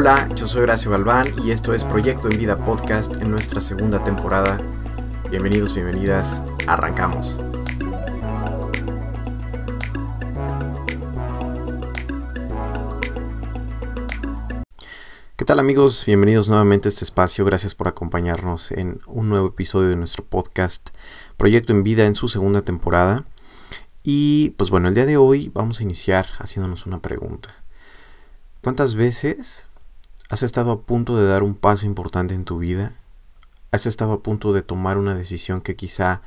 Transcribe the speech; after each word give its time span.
Hola, 0.00 0.28
yo 0.36 0.46
soy 0.46 0.62
Horacio 0.62 0.92
Galván 0.92 1.26
y 1.44 1.50
esto 1.50 1.74
es 1.74 1.82
Proyecto 1.82 2.30
en 2.30 2.38
Vida 2.38 2.64
Podcast 2.64 3.16
en 3.16 3.32
nuestra 3.32 3.60
segunda 3.60 4.04
temporada. 4.04 4.60
Bienvenidos, 5.28 5.74
bienvenidas, 5.74 6.40
arrancamos. 6.68 7.40
¿Qué 15.36 15.44
tal 15.44 15.58
amigos? 15.58 16.04
Bienvenidos 16.06 16.48
nuevamente 16.48 16.86
a 16.86 16.90
este 16.90 17.04
espacio. 17.04 17.44
Gracias 17.44 17.74
por 17.74 17.88
acompañarnos 17.88 18.70
en 18.70 19.00
un 19.08 19.28
nuevo 19.28 19.48
episodio 19.48 19.88
de 19.88 19.96
nuestro 19.96 20.24
podcast 20.24 20.90
Proyecto 21.36 21.72
en 21.72 21.82
Vida 21.82 22.06
en 22.06 22.14
su 22.14 22.28
segunda 22.28 22.62
temporada. 22.62 23.24
Y 24.04 24.50
pues 24.50 24.70
bueno, 24.70 24.86
el 24.86 24.94
día 24.94 25.06
de 25.06 25.16
hoy 25.16 25.50
vamos 25.52 25.80
a 25.80 25.82
iniciar 25.82 26.28
haciéndonos 26.38 26.86
una 26.86 27.02
pregunta. 27.02 27.64
¿Cuántas 28.62 28.96
veces 28.96 29.67
has 30.28 30.42
estado 30.42 30.72
a 30.72 30.82
punto 30.82 31.16
de 31.16 31.26
dar 31.26 31.42
un 31.42 31.54
paso 31.54 31.86
importante 31.86 32.34
en 32.34 32.44
tu 32.44 32.58
vida? 32.58 32.94
¿Has 33.70 33.86
estado 33.86 34.12
a 34.12 34.22
punto 34.22 34.52
de 34.52 34.62
tomar 34.62 34.98
una 34.98 35.14
decisión 35.14 35.60
que 35.60 35.76
quizá 35.76 36.22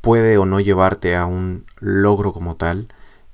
puede 0.00 0.38
o 0.38 0.46
no 0.46 0.60
llevarte 0.60 1.16
a 1.16 1.26
un 1.26 1.66
logro 1.80 2.32
como 2.32 2.54
tal, 2.54 2.88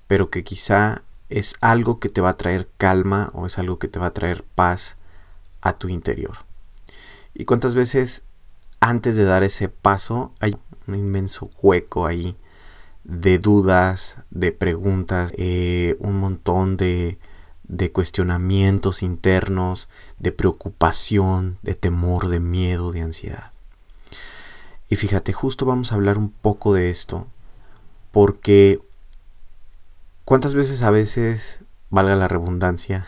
pero 0.06 0.30
que 0.30 0.42
quizá 0.42 1.02
es 1.28 1.54
algo 1.60 2.00
que 2.00 2.08
te 2.08 2.20
va 2.20 2.30
a 2.30 2.36
traer 2.36 2.68
calma 2.78 3.30
o 3.34 3.46
es 3.46 3.58
algo 3.58 3.78
que 3.78 3.88
te 3.88 3.98
va 3.98 4.06
a 4.06 4.14
traer 4.14 4.42
paz 4.42 4.96
a 5.60 5.74
tu 5.74 5.88
interior. 5.88 6.38
¿Y 7.34 7.44
cuántas 7.44 7.74
veces 7.74 8.24
antes 8.80 9.16
de 9.16 9.24
dar 9.24 9.42
ese 9.42 9.68
paso 9.68 10.32
hay 10.40 10.56
un 10.86 10.94
inmenso 10.94 11.50
hueco 11.60 12.06
ahí 12.06 12.36
de 13.04 13.38
dudas, 13.38 14.18
de 14.30 14.52
preguntas, 14.52 15.32
eh, 15.36 15.96
un 15.98 16.18
montón 16.18 16.76
de, 16.76 17.18
de 17.64 17.92
cuestionamientos 17.92 19.02
internos, 19.02 19.88
de 20.18 20.32
preocupación, 20.32 21.58
de 21.62 21.74
temor, 21.74 22.28
de 22.28 22.40
miedo, 22.40 22.92
de 22.92 23.02
ansiedad? 23.02 23.52
Y 24.88 24.96
fíjate, 24.96 25.32
justo 25.32 25.64
vamos 25.64 25.92
a 25.92 25.94
hablar 25.94 26.18
un 26.18 26.30
poco 26.30 26.74
de 26.74 26.90
esto, 26.90 27.26
porque 28.10 28.80
¿Cuántas 30.24 30.54
veces 30.54 30.82
a 30.82 30.90
veces, 30.90 31.60
valga 31.90 32.14
la 32.14 32.28
redundancia, 32.28 33.06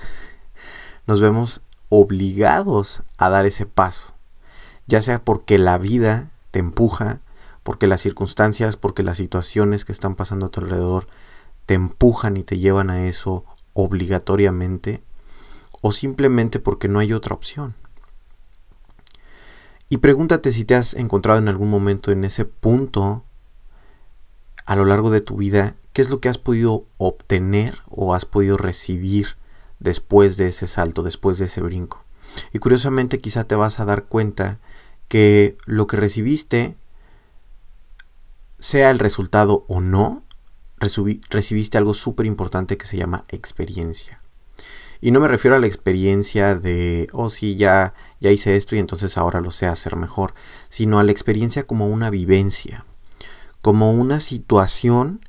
nos 1.06 1.20
vemos 1.20 1.62
obligados 1.88 3.02
a 3.18 3.30
dar 3.30 3.46
ese 3.46 3.66
paso? 3.66 4.14
Ya 4.86 5.00
sea 5.00 5.24
porque 5.24 5.58
la 5.58 5.78
vida 5.78 6.30
te 6.50 6.58
empuja, 6.58 7.20
porque 7.62 7.86
las 7.86 8.00
circunstancias, 8.00 8.76
porque 8.76 9.04
las 9.04 9.16
situaciones 9.16 9.84
que 9.84 9.92
están 9.92 10.16
pasando 10.16 10.46
a 10.46 10.50
tu 10.50 10.60
alrededor 10.60 11.06
te 11.66 11.74
empujan 11.74 12.36
y 12.36 12.42
te 12.42 12.58
llevan 12.58 12.90
a 12.90 13.06
eso 13.06 13.44
obligatoriamente, 13.74 15.02
o 15.82 15.92
simplemente 15.92 16.58
porque 16.58 16.88
no 16.88 16.98
hay 16.98 17.12
otra 17.12 17.34
opción. 17.34 17.74
Y 19.90 19.98
pregúntate 19.98 20.50
si 20.50 20.64
te 20.64 20.74
has 20.74 20.94
encontrado 20.94 21.38
en 21.38 21.48
algún 21.48 21.68
momento 21.68 22.10
en 22.10 22.24
ese 22.24 22.46
punto 22.46 23.24
a 24.64 24.74
lo 24.76 24.86
largo 24.86 25.10
de 25.10 25.20
tu 25.20 25.36
vida 25.36 25.76
¿Qué 25.94 26.02
es 26.02 26.10
lo 26.10 26.20
que 26.20 26.28
has 26.28 26.38
podido 26.38 26.86
obtener 26.98 27.78
o 27.88 28.16
has 28.16 28.24
podido 28.24 28.56
recibir 28.56 29.36
después 29.78 30.36
de 30.36 30.48
ese 30.48 30.66
salto, 30.66 31.04
después 31.04 31.38
de 31.38 31.44
ese 31.44 31.60
brinco? 31.60 32.04
Y 32.52 32.58
curiosamente 32.58 33.20
quizá 33.20 33.44
te 33.44 33.54
vas 33.54 33.78
a 33.78 33.84
dar 33.84 34.06
cuenta 34.06 34.58
que 35.06 35.56
lo 35.66 35.86
que 35.86 35.96
recibiste, 35.96 36.76
sea 38.58 38.90
el 38.90 38.98
resultado 38.98 39.64
o 39.68 39.80
no, 39.80 40.23
recibiste 40.78 41.78
algo 41.78 41.94
súper 41.94 42.26
importante 42.26 42.76
que 42.76 42.86
se 42.86 42.96
llama 42.96 43.24
experiencia. 43.28 44.20
Y 45.00 45.10
no 45.10 45.20
me 45.20 45.28
refiero 45.28 45.56
a 45.56 45.60
la 45.60 45.66
experiencia 45.66 46.54
de, 46.54 47.08
oh 47.12 47.28
sí, 47.28 47.56
ya, 47.56 47.92
ya 48.20 48.30
hice 48.30 48.56
esto 48.56 48.74
y 48.74 48.78
entonces 48.78 49.18
ahora 49.18 49.40
lo 49.40 49.50
sé 49.50 49.66
hacer 49.66 49.96
mejor, 49.96 50.32
sino 50.68 50.98
a 50.98 51.04
la 51.04 51.12
experiencia 51.12 51.64
como 51.64 51.88
una 51.88 52.08
vivencia, 52.10 52.86
como 53.60 53.92
una 53.92 54.18
situación 54.20 55.20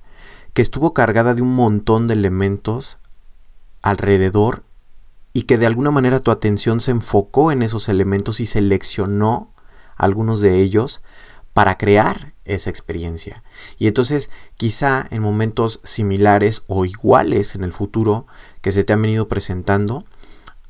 que 0.53 0.61
estuvo 0.61 0.93
cargada 0.93 1.33
de 1.33 1.41
un 1.41 1.53
montón 1.53 2.07
de 2.07 2.13
elementos 2.13 2.99
alrededor 3.81 4.63
y 5.33 5.41
que 5.41 5.57
de 5.57 5.65
alguna 5.65 5.91
manera 5.91 6.21
tu 6.21 6.31
atención 6.31 6.79
se 6.79 6.91
enfocó 6.91 7.51
en 7.51 7.61
esos 7.61 7.89
elementos 7.89 8.39
y 8.39 8.45
seleccionó 8.45 9.51
algunos 9.97 10.39
de 10.39 10.61
ellos 10.61 11.01
para 11.53 11.77
crear 11.77 12.34
esa 12.45 12.69
experiencia. 12.69 13.43
Y 13.77 13.87
entonces 13.87 14.29
quizá 14.57 15.07
en 15.11 15.21
momentos 15.21 15.79
similares 15.83 16.63
o 16.67 16.85
iguales 16.85 17.55
en 17.55 17.63
el 17.63 17.73
futuro 17.73 18.25
que 18.61 18.71
se 18.71 18.83
te 18.83 18.93
han 18.93 19.01
venido 19.01 19.27
presentando, 19.27 20.05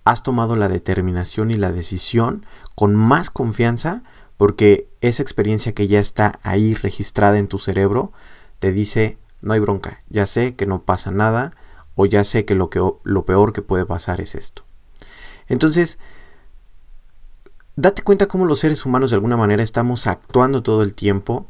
has 0.03 0.23
tomado 0.23 0.55
la 0.55 0.69
determinación 0.69 1.51
y 1.51 1.55
la 1.55 1.71
decisión 1.71 2.45
con 2.75 2.95
más 2.95 3.29
confianza 3.29 4.03
porque 4.37 4.89
esa 5.01 5.23
experiencia 5.23 5.73
que 5.73 5.87
ya 5.87 5.99
está 5.99 6.39
ahí 6.43 6.73
registrada 6.73 7.37
en 7.37 7.47
tu 7.47 7.57
cerebro 7.57 8.11
te 8.59 8.71
dice 8.71 9.17
no 9.41 9.53
hay 9.53 9.59
bronca, 9.59 10.01
ya 10.09 10.25
sé 10.25 10.55
que 10.55 10.65
no 10.65 10.81
pasa 10.81 11.11
nada 11.11 11.51
o 11.95 12.05
ya 12.05 12.23
sé 12.23 12.45
que 12.45 12.55
lo, 12.55 12.69
que, 12.69 12.81
lo 13.03 13.25
peor 13.25 13.53
que 13.53 13.61
puede 13.61 13.85
pasar 13.85 14.19
es 14.19 14.35
esto. 14.35 14.65
Entonces, 15.47 15.99
date 17.75 18.01
cuenta 18.01 18.27
cómo 18.27 18.45
los 18.45 18.59
seres 18.59 18.85
humanos 18.85 19.11
de 19.11 19.15
alguna 19.15 19.37
manera 19.37 19.63
estamos 19.63 20.07
actuando 20.07 20.63
todo 20.63 20.81
el 20.81 20.95
tiempo 20.95 21.47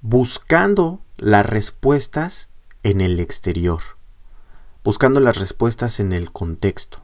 buscando 0.00 1.00
las 1.16 1.46
respuestas 1.46 2.50
en 2.82 3.00
el 3.00 3.20
exterior, 3.20 3.80
buscando 4.84 5.20
las 5.20 5.38
respuestas 5.38 6.00
en 6.00 6.12
el 6.12 6.30
contexto. 6.30 7.02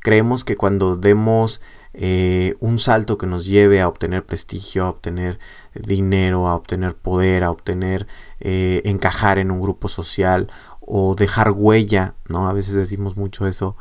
Creemos 0.00 0.44
que 0.44 0.56
cuando 0.56 0.96
demos 0.96 1.60
eh, 1.94 2.54
un 2.60 2.78
salto 2.78 3.18
que 3.18 3.26
nos 3.26 3.44
lleve 3.46 3.80
a 3.80 3.88
obtener 3.88 4.24
prestigio, 4.24 4.84
a 4.84 4.88
obtener 4.88 5.38
dinero, 5.74 6.48
a 6.48 6.54
obtener 6.54 6.96
poder, 6.96 7.44
a 7.44 7.50
obtener 7.50 8.06
eh, 8.40 8.80
encajar 8.84 9.38
en 9.38 9.50
un 9.50 9.60
grupo 9.60 9.88
social 9.88 10.50
o 10.80 11.14
dejar 11.14 11.52
huella, 11.52 12.14
¿no? 12.28 12.48
A 12.48 12.52
veces 12.52 12.74
decimos 12.74 13.16
mucho 13.16 13.46
eso, 13.46 13.76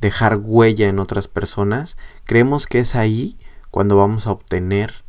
dejar 0.00 0.36
huella 0.36 0.88
en 0.88 0.98
otras 0.98 1.26
personas, 1.26 1.96
creemos 2.24 2.66
que 2.66 2.78
es 2.78 2.94
ahí 2.94 3.38
cuando 3.70 3.96
vamos 3.96 4.26
a 4.26 4.32
obtener 4.32 5.03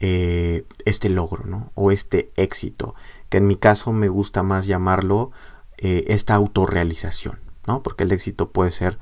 eh, 0.00 0.64
este 0.84 1.08
logro, 1.08 1.44
¿no? 1.44 1.70
O 1.74 1.90
este 1.90 2.30
éxito, 2.36 2.94
que 3.28 3.38
en 3.38 3.46
mi 3.46 3.56
caso 3.56 3.92
me 3.92 4.08
gusta 4.08 4.42
más 4.42 4.66
llamarlo 4.66 5.30
esta 5.78 6.34
autorrealización, 6.34 7.38
¿no? 7.66 7.82
Porque 7.82 8.04
el 8.04 8.12
éxito 8.12 8.50
puede 8.50 8.70
ser 8.70 8.98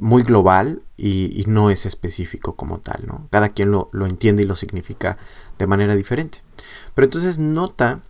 muy 0.00 0.22
global 0.22 0.82
y, 0.96 1.44
no 1.46 1.70
es 1.70 1.86
específico 1.86 2.56
como 2.56 2.80
tal, 2.80 3.06
¿no? 3.06 3.28
Cada 3.30 3.50
quien 3.50 3.70
lo, 3.70 3.90
lo 3.92 4.06
entiende 4.06 4.42
y 4.42 4.46
lo 4.46 4.56
significa 4.56 5.18
de 5.58 5.66
manera 5.66 5.94
diferente. 5.94 6.42
Pero 6.94 7.04
entonces 7.04 7.38
nota 7.38 8.00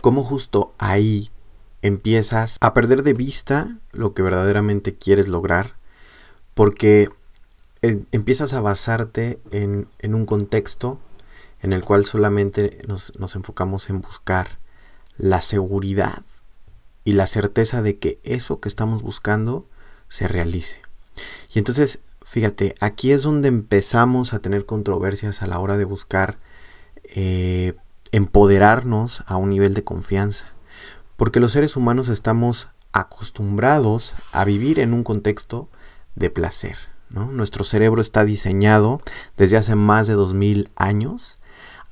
cómo 0.00 0.24
justo 0.24 0.74
ahí 0.78 1.30
empiezas 1.82 2.56
a 2.60 2.74
perder 2.74 3.02
de 3.02 3.12
vista 3.14 3.78
lo 3.92 4.12
que 4.12 4.22
verdaderamente 4.22 4.96
quieres 4.96 5.28
lograr, 5.28 5.76
porque 6.54 7.08
empiezas 7.82 8.52
a 8.52 8.60
basarte 8.60 9.40
en, 9.50 9.88
un 10.02 10.26
contexto 10.26 11.00
en 11.60 11.72
el 11.72 11.84
cual 11.84 12.04
solamente 12.04 12.78
nos, 12.86 13.18
nos 13.18 13.34
enfocamos 13.36 13.90
en 13.90 14.00
buscar 14.00 14.58
la 15.18 15.40
seguridad 15.40 16.22
y 17.04 17.12
la 17.12 17.26
certeza 17.26 17.82
de 17.82 17.98
que 17.98 18.20
eso 18.22 18.60
que 18.60 18.68
estamos 18.68 19.02
buscando 19.02 19.66
se 20.08 20.28
realice. 20.28 20.80
Y 21.52 21.58
entonces, 21.58 22.00
fíjate, 22.24 22.74
aquí 22.80 23.10
es 23.12 23.22
donde 23.22 23.48
empezamos 23.48 24.32
a 24.32 24.38
tener 24.38 24.64
controversias 24.64 25.42
a 25.42 25.46
la 25.46 25.58
hora 25.58 25.76
de 25.76 25.84
buscar 25.84 26.38
eh, 27.04 27.74
empoderarnos 28.12 29.24
a 29.26 29.36
un 29.36 29.50
nivel 29.50 29.74
de 29.74 29.84
confianza. 29.84 30.52
Porque 31.16 31.40
los 31.40 31.52
seres 31.52 31.76
humanos 31.76 32.08
estamos 32.08 32.68
acostumbrados 32.92 34.16
a 34.32 34.44
vivir 34.44 34.78
en 34.78 34.92
un 34.92 35.02
contexto 35.02 35.68
de 36.14 36.30
placer. 36.30 36.91
Nuestro 37.14 37.64
cerebro 37.64 38.00
está 38.00 38.24
diseñado 38.24 39.00
desde 39.36 39.56
hace 39.56 39.76
más 39.76 40.06
de 40.06 40.14
2000 40.14 40.70
años 40.76 41.38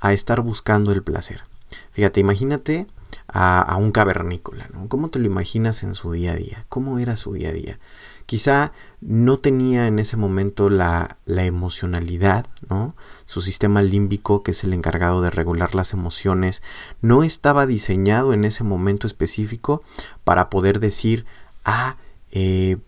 a 0.00 0.12
estar 0.12 0.40
buscando 0.40 0.92
el 0.92 1.02
placer. 1.02 1.44
Fíjate, 1.92 2.20
imagínate 2.20 2.86
a, 3.28 3.76
un 3.78 3.92
cavernícola, 3.92 4.68
¿no? 4.72 4.88
¿Cómo 4.88 5.10
te 5.10 5.18
lo 5.18 5.26
imaginas 5.26 5.82
en 5.82 5.94
su 5.94 6.12
día 6.12 6.32
a 6.32 6.36
día? 6.36 6.64
¿Cómo 6.68 6.98
era 6.98 7.16
su 7.16 7.32
día 7.34 7.50
a 7.50 7.52
día? 7.52 7.78
Quizá 8.26 8.72
no 9.00 9.38
tenía 9.38 9.86
en 9.86 9.98
ese 9.98 10.16
momento 10.16 10.68
la, 10.70 11.18
la 11.26 11.44
emocionalidad, 11.44 12.46
¿no? 12.68 12.94
Su 13.24 13.40
sistema 13.40 13.82
límbico, 13.82 14.42
que 14.42 14.52
es 14.52 14.64
el 14.64 14.72
encargado 14.72 15.20
de 15.20 15.30
regular 15.30 15.74
las 15.74 15.92
emociones, 15.92 16.62
no 17.02 17.24
estaba 17.24 17.66
diseñado 17.66 18.32
en 18.32 18.44
ese 18.44 18.64
momento 18.64 19.06
específico 19.06 19.82
para 20.24 20.48
poder 20.48 20.80
decir, 20.80 21.26
ah, 21.64 21.96
eh, 22.30 22.78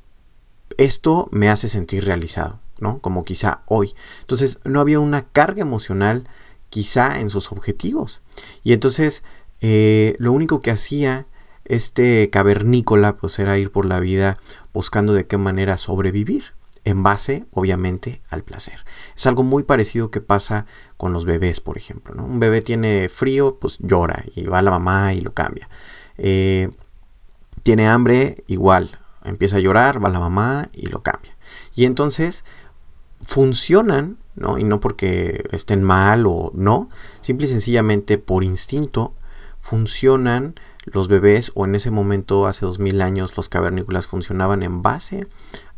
esto 0.84 1.28
me 1.32 1.48
hace 1.48 1.68
sentir 1.68 2.04
realizado, 2.04 2.60
¿no? 2.80 3.00
Como 3.00 3.24
quizá 3.24 3.62
hoy. 3.66 3.94
Entonces 4.20 4.60
no 4.64 4.80
había 4.80 5.00
una 5.00 5.26
carga 5.28 5.62
emocional 5.62 6.28
quizá 6.70 7.20
en 7.20 7.30
sus 7.30 7.52
objetivos. 7.52 8.22
Y 8.62 8.72
entonces 8.72 9.22
eh, 9.60 10.16
lo 10.18 10.32
único 10.32 10.60
que 10.60 10.70
hacía 10.70 11.26
este 11.64 12.28
cavernícola 12.30 13.16
pues 13.16 13.38
era 13.38 13.58
ir 13.58 13.70
por 13.70 13.86
la 13.86 14.00
vida 14.00 14.38
buscando 14.72 15.12
de 15.12 15.26
qué 15.26 15.38
manera 15.38 15.78
sobrevivir 15.78 16.54
en 16.84 17.04
base, 17.04 17.46
obviamente, 17.52 18.20
al 18.28 18.42
placer. 18.42 18.84
Es 19.16 19.26
algo 19.26 19.44
muy 19.44 19.62
parecido 19.62 20.10
que 20.10 20.20
pasa 20.20 20.66
con 20.96 21.12
los 21.12 21.24
bebés, 21.24 21.60
por 21.60 21.76
ejemplo. 21.76 22.12
Un 22.24 22.40
bebé 22.40 22.60
tiene 22.60 23.08
frío, 23.08 23.58
pues 23.60 23.78
llora 23.78 24.24
y 24.34 24.44
va 24.46 24.62
la 24.62 24.72
mamá 24.72 25.14
y 25.14 25.20
lo 25.20 25.32
cambia. 25.32 25.68
Eh, 26.18 26.70
tiene 27.62 27.86
hambre, 27.86 28.42
igual, 28.48 28.98
empieza 29.24 29.56
a 29.56 29.60
llorar, 29.60 30.02
va 30.02 30.08
a 30.08 30.12
la 30.12 30.20
mamá 30.20 30.68
y 30.72 30.86
lo 30.86 31.02
cambia. 31.02 31.36
Y 31.74 31.84
entonces 31.84 32.44
funcionan, 33.26 34.18
¿no? 34.34 34.58
Y 34.58 34.64
no 34.64 34.80
porque 34.80 35.44
estén 35.52 35.82
mal 35.82 36.26
o 36.26 36.50
no, 36.54 36.88
simple 37.20 37.46
y 37.46 37.48
sencillamente 37.50 38.18
por 38.18 38.44
instinto 38.44 39.14
funcionan 39.60 40.56
los 40.84 41.08
bebés 41.08 41.52
o 41.54 41.64
en 41.64 41.76
ese 41.76 41.90
momento 41.90 42.46
hace 42.46 42.66
2000 42.66 43.00
años 43.00 43.36
los 43.36 43.48
cavernícolas 43.48 44.08
funcionaban 44.08 44.62
en 44.62 44.82
base 44.82 45.28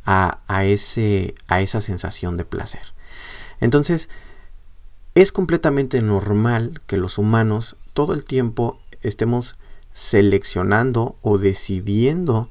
a, 0.06 0.64
ese, 0.64 1.34
a 1.48 1.60
esa 1.60 1.80
sensación 1.80 2.36
de 2.36 2.44
placer. 2.44 2.82
Entonces, 3.60 4.08
es 5.14 5.32
completamente 5.32 6.02
normal 6.02 6.80
que 6.86 6.96
los 6.96 7.18
humanos 7.18 7.76
todo 7.92 8.14
el 8.14 8.24
tiempo 8.24 8.80
estemos 9.02 9.56
seleccionando 9.92 11.16
o 11.22 11.38
decidiendo 11.38 12.50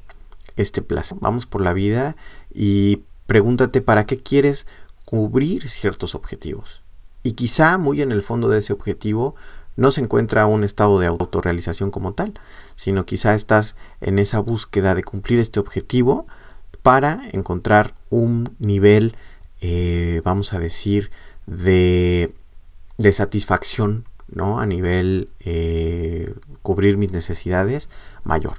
este 0.55 0.81
placer. 0.81 1.17
Vamos 1.21 1.45
por 1.45 1.61
la 1.61 1.73
vida 1.73 2.15
y 2.53 3.03
pregúntate 3.27 3.81
para 3.81 4.05
qué 4.05 4.17
quieres 4.17 4.67
cubrir 5.05 5.67
ciertos 5.67 6.15
objetivos. 6.15 6.81
Y 7.23 7.33
quizá 7.33 7.77
muy 7.77 8.01
en 8.01 8.11
el 8.11 8.21
fondo 8.21 8.50
de 8.50 8.59
ese 8.59 8.73
objetivo 8.73 9.35
no 9.75 9.91
se 9.91 10.01
encuentra 10.01 10.45
un 10.45 10.63
estado 10.63 11.00
de 11.00 11.07
autorrealización 11.07 11.89
como 11.89 12.13
tal, 12.13 12.33
sino 12.75 13.05
quizá 13.05 13.33
estás 13.33 13.75
en 14.01 14.19
esa 14.19 14.39
búsqueda 14.39 14.94
de 14.94 15.03
cumplir 15.03 15.39
este 15.39 15.59
objetivo 15.59 16.27
para 16.81 17.21
encontrar 17.31 17.95
un 18.09 18.55
nivel, 18.59 19.15
eh, 19.61 20.21
vamos 20.23 20.53
a 20.53 20.59
decir, 20.59 21.11
de, 21.47 22.35
de 22.97 23.11
satisfacción, 23.11 24.05
¿no? 24.27 24.59
A 24.59 24.65
nivel 24.65 25.29
eh, 25.39 26.33
cubrir 26.61 26.97
mis 26.97 27.11
necesidades 27.11 27.89
mayor. 28.23 28.57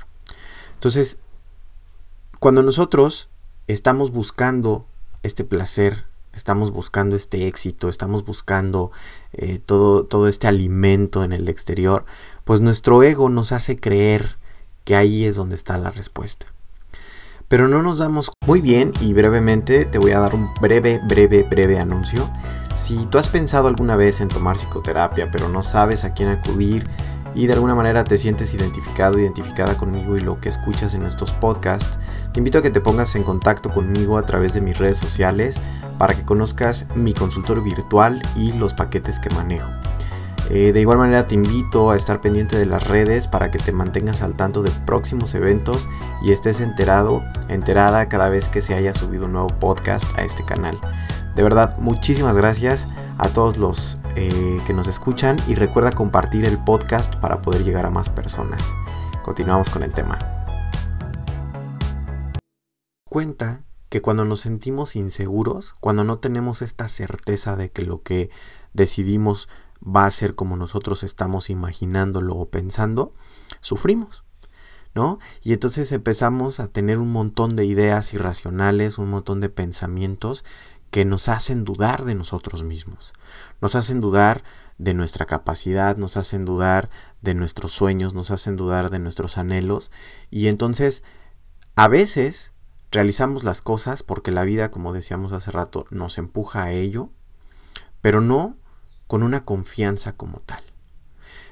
Entonces, 0.72 1.18
cuando 2.44 2.62
nosotros 2.62 3.30
estamos 3.68 4.10
buscando 4.12 4.84
este 5.22 5.44
placer, 5.44 6.04
estamos 6.34 6.72
buscando 6.72 7.16
este 7.16 7.46
éxito, 7.46 7.88
estamos 7.88 8.26
buscando 8.26 8.92
eh, 9.32 9.58
todo, 9.60 10.04
todo 10.04 10.28
este 10.28 10.46
alimento 10.46 11.24
en 11.24 11.32
el 11.32 11.48
exterior, 11.48 12.04
pues 12.44 12.60
nuestro 12.60 13.02
ego 13.02 13.30
nos 13.30 13.52
hace 13.52 13.78
creer 13.78 14.36
que 14.84 14.94
ahí 14.94 15.24
es 15.24 15.36
donde 15.36 15.54
está 15.54 15.78
la 15.78 15.90
respuesta. 15.90 16.44
Pero 17.48 17.66
no 17.66 17.82
nos 17.82 17.96
damos 17.96 18.30
muy 18.46 18.60
bien 18.60 18.92
y 19.00 19.14
brevemente 19.14 19.86
te 19.86 19.98
voy 19.98 20.10
a 20.10 20.18
dar 20.18 20.34
un 20.34 20.52
breve, 20.60 21.00
breve, 21.08 21.44
breve 21.44 21.78
anuncio. 21.78 22.30
Si 22.74 23.06
tú 23.06 23.16
has 23.16 23.30
pensado 23.30 23.68
alguna 23.68 23.96
vez 23.96 24.20
en 24.20 24.28
tomar 24.28 24.56
psicoterapia 24.56 25.30
pero 25.30 25.48
no 25.48 25.62
sabes 25.62 26.04
a 26.04 26.12
quién 26.12 26.28
acudir, 26.28 26.86
y 27.34 27.46
de 27.46 27.54
alguna 27.54 27.74
manera 27.74 28.04
te 28.04 28.16
sientes 28.16 28.54
identificado, 28.54 29.18
identificada 29.18 29.76
conmigo 29.76 30.16
y 30.16 30.20
lo 30.20 30.40
que 30.40 30.48
escuchas 30.48 30.94
en 30.94 31.04
estos 31.04 31.32
podcasts, 31.32 31.98
te 32.32 32.40
invito 32.40 32.58
a 32.58 32.62
que 32.62 32.70
te 32.70 32.80
pongas 32.80 33.14
en 33.16 33.24
contacto 33.24 33.70
conmigo 33.70 34.18
a 34.18 34.22
través 34.22 34.54
de 34.54 34.60
mis 34.60 34.78
redes 34.78 34.98
sociales 34.98 35.60
para 35.98 36.14
que 36.14 36.24
conozcas 36.24 36.86
mi 36.94 37.12
consultorio 37.12 37.62
virtual 37.62 38.22
y 38.36 38.52
los 38.52 38.74
paquetes 38.74 39.18
que 39.18 39.30
manejo. 39.30 39.70
Eh, 40.50 40.72
de 40.72 40.80
igual 40.80 40.98
manera 40.98 41.26
te 41.26 41.34
invito 41.34 41.90
a 41.90 41.96
estar 41.96 42.20
pendiente 42.20 42.58
de 42.58 42.66
las 42.66 42.86
redes 42.86 43.26
para 43.26 43.50
que 43.50 43.58
te 43.58 43.72
mantengas 43.72 44.20
al 44.20 44.36
tanto 44.36 44.62
de 44.62 44.70
próximos 44.70 45.34
eventos 45.34 45.88
y 46.22 46.32
estés 46.32 46.60
enterado, 46.60 47.22
enterada 47.48 48.08
cada 48.08 48.28
vez 48.28 48.50
que 48.50 48.60
se 48.60 48.74
haya 48.74 48.92
subido 48.92 49.24
un 49.24 49.32
nuevo 49.32 49.48
podcast 49.48 50.06
a 50.18 50.22
este 50.22 50.44
canal. 50.44 50.78
De 51.34 51.42
verdad, 51.42 51.76
muchísimas 51.78 52.36
gracias 52.36 52.86
a 53.16 53.30
todos 53.30 53.56
los 53.56 53.98
eh, 54.16 54.60
que 54.66 54.72
nos 54.72 54.88
escuchan 54.88 55.36
y 55.48 55.54
recuerda 55.54 55.92
compartir 55.92 56.44
el 56.44 56.62
podcast 56.62 57.16
para 57.16 57.42
poder 57.42 57.64
llegar 57.64 57.86
a 57.86 57.90
más 57.90 58.08
personas. 58.08 58.72
Continuamos 59.24 59.70
con 59.70 59.82
el 59.82 59.92
tema. 59.92 60.18
Cuenta 63.08 63.64
que 63.88 64.02
cuando 64.02 64.24
nos 64.24 64.40
sentimos 64.40 64.96
inseguros, 64.96 65.74
cuando 65.80 66.04
no 66.04 66.18
tenemos 66.18 66.62
esta 66.62 66.88
certeza 66.88 67.56
de 67.56 67.70
que 67.70 67.82
lo 67.82 68.02
que 68.02 68.30
decidimos 68.72 69.48
va 69.84 70.06
a 70.06 70.10
ser 70.10 70.34
como 70.34 70.56
nosotros 70.56 71.02
estamos 71.02 71.50
imaginándolo 71.50 72.34
o 72.34 72.50
pensando, 72.50 73.12
sufrimos. 73.60 74.24
¿No? 74.96 75.18
Y 75.42 75.52
entonces 75.52 75.90
empezamos 75.90 76.60
a 76.60 76.68
tener 76.68 76.98
un 76.98 77.10
montón 77.10 77.56
de 77.56 77.66
ideas 77.66 78.14
irracionales, 78.14 78.98
un 78.98 79.10
montón 79.10 79.40
de 79.40 79.48
pensamientos 79.48 80.44
que 80.94 81.04
nos 81.04 81.28
hacen 81.28 81.64
dudar 81.64 82.04
de 82.04 82.14
nosotros 82.14 82.62
mismos, 82.62 83.14
nos 83.60 83.74
hacen 83.74 84.00
dudar 84.00 84.44
de 84.78 84.94
nuestra 84.94 85.26
capacidad, 85.26 85.96
nos 85.96 86.16
hacen 86.16 86.44
dudar 86.44 86.88
de 87.20 87.34
nuestros 87.34 87.72
sueños, 87.72 88.14
nos 88.14 88.30
hacen 88.30 88.54
dudar 88.54 88.90
de 88.90 89.00
nuestros 89.00 89.36
anhelos 89.36 89.90
y 90.30 90.46
entonces 90.46 91.02
a 91.74 91.88
veces 91.88 92.52
realizamos 92.92 93.42
las 93.42 93.60
cosas 93.60 94.04
porque 94.04 94.30
la 94.30 94.44
vida, 94.44 94.70
como 94.70 94.92
decíamos 94.92 95.32
hace 95.32 95.50
rato, 95.50 95.84
nos 95.90 96.16
empuja 96.16 96.62
a 96.62 96.70
ello, 96.70 97.10
pero 98.00 98.20
no 98.20 98.56
con 99.08 99.24
una 99.24 99.42
confianza 99.42 100.12
como 100.12 100.38
tal. 100.38 100.62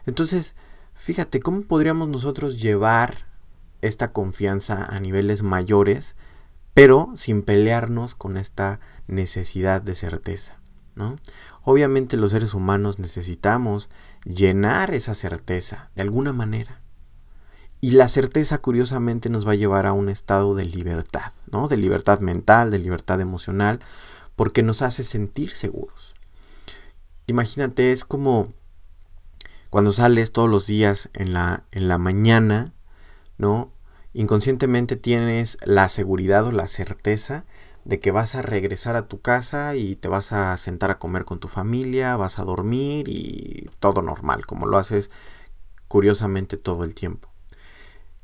Entonces, 0.07 0.55
fíjate, 0.95 1.41
¿cómo 1.41 1.63
podríamos 1.63 2.07
nosotros 2.07 2.63
llevar 2.63 3.27
esta 3.81 4.13
confianza 4.13 4.85
a 4.85 5.01
niveles 5.01 5.43
mayores 5.43 6.15
pero 6.75 7.11
sin 7.15 7.43
pelearnos 7.43 8.15
con 8.15 8.37
esta 8.37 8.81
necesidad 9.07 9.83
de 9.83 9.95
certeza. 9.95 10.63
¿no? 10.95 11.17
Obviamente 11.65 12.17
los 12.17 12.33
seres 12.33 12.55
humanos 12.55 12.99
necesitamos 12.99 13.89
llenar 14.25 14.95
esa 14.95 15.15
certeza 15.15 15.91
de 15.95 16.03
alguna 16.03 16.33
manera. 16.33 16.81
Y 17.81 17.93
la 17.93 18.07
certeza 18.07 18.59
curiosamente 18.59 19.29
nos 19.29 19.47
va 19.47 19.53
a 19.53 19.57
llevar 19.57 19.87
a 19.87 19.93
un 19.93 20.09
estado 20.09 20.55
de 20.55 20.65
libertad, 20.65 21.33
¿no? 21.51 21.67
De 21.67 21.77
libertad 21.77 22.21
mental, 22.21 22.71
de 22.71 22.79
libertad 22.79 23.21
emocional, 23.21 23.81
porque 24.37 24.63
nos 24.63 24.83
hace 24.83 25.03
sentir 25.03 25.51
seguros. 25.51 26.15
Imagínate, 27.27 27.91
es 27.91 28.05
como 28.05 28.53
cuando 29.69 29.91
sales 29.91 30.31
todos 30.31 30.49
los 30.49 30.69
días 30.69 31.11
en 31.15 31.33
la, 31.33 31.65
en 31.73 31.89
la 31.89 31.99
mañana, 31.99 32.73
¿no? 33.37 33.73
Inconscientemente 34.15 34.97
tienes 34.97 35.59
la 35.65 35.89
seguridad 35.89 36.47
o 36.47 36.53
la 36.53 36.69
certeza 36.69 37.45
de 37.85 37.99
que 37.99 38.11
vas 38.11 38.35
a 38.35 38.43
regresar 38.43 38.95
a 38.95 39.09
tu 39.09 39.21
casa 39.21 39.75
y 39.75 39.97
te 39.97 40.09
vas 40.09 40.33
a 40.33 40.57
sentar 40.57 40.91
a 40.91 40.99
comer 40.99 41.25
con 41.25 41.41
tu 41.41 41.49
familia, 41.49 42.17
vas 42.17 42.39
a 42.39 42.45
dormir 42.45 43.09
y 43.09 43.69
todo 43.81 44.03
normal, 44.03 44.47
como 44.47 44.67
lo 44.67 44.77
haces 44.77 45.11
curiosamente 45.89 46.57
todo 46.57 46.85
el 46.85 46.95
tiempo. 46.95 47.29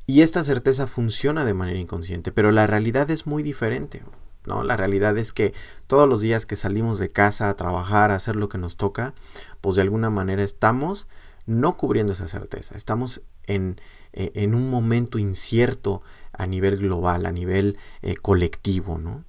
Y 0.05 0.21
esta 0.21 0.43
certeza 0.43 0.87
funciona 0.87 1.45
de 1.45 1.53
manera 1.53 1.79
inconsciente, 1.79 2.31
pero 2.31 2.51
la 2.51 2.65
realidad 2.65 3.11
es 3.11 3.27
muy 3.27 3.43
diferente. 3.43 4.01
¿no? 4.45 4.63
La 4.63 4.75
realidad 4.75 5.17
es 5.17 5.33
que 5.33 5.53
todos 5.85 6.09
los 6.09 6.21
días 6.21 6.45
que 6.45 6.55
salimos 6.55 6.97
de 6.97 7.09
casa 7.09 7.49
a 7.49 7.55
trabajar, 7.55 8.09
a 8.09 8.15
hacer 8.15 8.35
lo 8.35 8.49
que 8.49 8.57
nos 8.57 8.77
toca, 8.77 9.13
pues 9.61 9.75
de 9.75 9.83
alguna 9.83 10.09
manera 10.09 10.43
estamos 10.43 11.07
no 11.45 11.77
cubriendo 11.77 12.13
esa 12.13 12.27
certeza, 12.27 12.77
estamos 12.77 13.23
en, 13.45 13.81
eh, 14.13 14.31
en 14.35 14.55
un 14.55 14.69
momento 14.69 15.17
incierto 15.17 16.01
a 16.31 16.45
nivel 16.47 16.77
global, 16.77 17.25
a 17.25 17.31
nivel 17.31 17.77
eh, 18.01 18.15
colectivo, 18.15 18.97
¿no? 18.97 19.25